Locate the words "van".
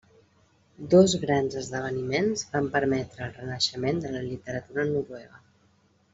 2.55-2.71